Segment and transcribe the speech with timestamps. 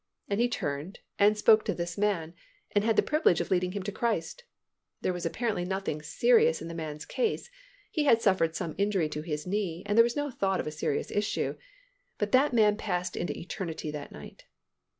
[0.27, 2.33] And he turned and spoke to this man
[2.71, 4.45] and had the privilege of leading him to Christ.
[5.01, 7.51] There was apparently nothing serious in the man's case.
[7.91, 10.71] He had suffered some injury to his knee and there was no thought of a
[10.71, 11.55] serious issue,
[12.17, 14.45] but that man passed into eternity that night.